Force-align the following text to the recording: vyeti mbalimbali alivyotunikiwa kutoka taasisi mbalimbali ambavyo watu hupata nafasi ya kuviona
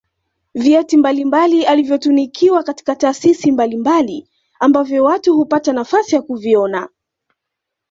vyeti 0.55 0.97
mbalimbali 0.97 1.65
alivyotunikiwa 1.65 2.63
kutoka 2.63 2.95
taasisi 2.95 3.51
mbalimbali 3.51 4.29
ambavyo 4.59 5.03
watu 5.03 5.37
hupata 5.37 5.73
nafasi 5.73 6.15
ya 6.15 6.21
kuviona 6.21 6.89